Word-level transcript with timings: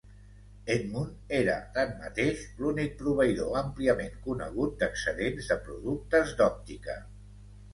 Edmund 0.75 1.33
era, 1.39 1.57
tanmateix, 1.75 2.41
l'únic 2.63 2.95
proveïdor 3.03 3.53
àmpliament 3.61 4.17
conegut 4.29 4.75
d'excedents 4.81 5.51
de 5.53 5.59
productes 5.69 6.33
d'òptica. 6.41 6.99